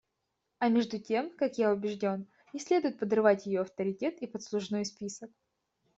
[0.57, 5.29] А между тем, как я убежден, не следует подрывать ее авторитет и послужной список.